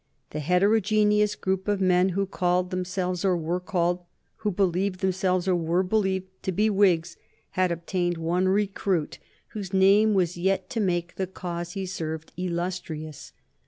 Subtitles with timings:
[0.31, 3.99] The heterogeneous group of men who called themselves or were called,
[4.37, 7.17] who believed themselves or were believed to be Whigs,
[7.51, 9.19] had obtained one recruit
[9.49, 13.31] whose name was yet to make the cause he served illustrious.